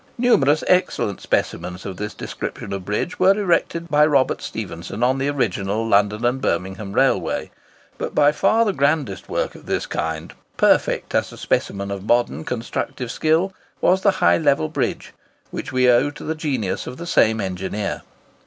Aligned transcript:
Numerous 0.17 0.63
excellent 0.65 1.21
specimens 1.21 1.85
of 1.85 1.97
this 1.97 2.15
description 2.15 2.73
of 2.73 2.83
bridge 2.85 3.19
were 3.19 3.37
erected 3.37 3.87
by 3.87 4.03
Robert 4.03 4.41
Stephenson 4.41 5.03
on 5.03 5.19
the 5.19 5.27
original 5.29 5.87
London 5.87 6.25
and 6.25 6.41
Birmingham 6.41 6.93
Railway; 6.93 7.51
but 7.99 8.15
by 8.15 8.31
far 8.31 8.65
the 8.65 8.73
grandest 8.73 9.29
work 9.29 9.53
of 9.53 9.67
the 9.67 9.79
kind—perfect 9.81 11.13
as 11.13 11.31
a 11.31 11.37
specimen 11.37 11.91
of 11.91 12.03
modern 12.03 12.43
constructive 12.45 13.11
skill—was 13.11 14.01
the 14.01 14.09
High 14.17 14.39
Level 14.39 14.69
Bridge, 14.69 15.13
which 15.51 15.71
we 15.71 15.87
owe 15.87 16.09
to 16.09 16.23
the 16.23 16.33
genius 16.33 16.87
of 16.87 16.97
the 16.97 17.05
same 17.05 17.39
engineer. 17.39 18.01